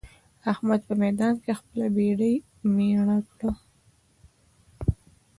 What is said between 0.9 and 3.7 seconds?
ميدان کې خپله بېډۍ مير کړه.